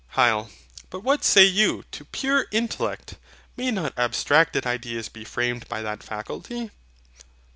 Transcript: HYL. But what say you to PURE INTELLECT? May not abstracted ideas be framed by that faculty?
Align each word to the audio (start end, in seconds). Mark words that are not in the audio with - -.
HYL. 0.15 0.49
But 0.89 1.01
what 1.03 1.23
say 1.23 1.43
you 1.43 1.83
to 1.91 2.05
PURE 2.05 2.47
INTELLECT? 2.51 3.17
May 3.55 3.69
not 3.69 3.93
abstracted 3.95 4.65
ideas 4.65 5.09
be 5.09 5.23
framed 5.23 5.67
by 5.69 5.83
that 5.83 6.01
faculty? 6.01 6.71